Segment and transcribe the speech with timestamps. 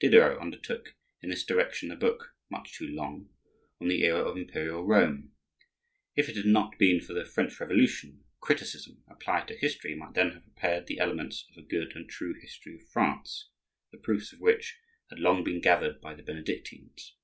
[0.00, 3.28] Diderot undertook in this direction a book (much too long)
[3.82, 5.32] on the era of imperial Rome.
[6.16, 10.32] If it had not been for the French Revolution, criticism applied to history might then
[10.32, 13.50] have prepared the elements of a good and true history of France,
[13.92, 14.78] the proofs for which
[15.10, 17.16] had long been gathered by the Benedictines.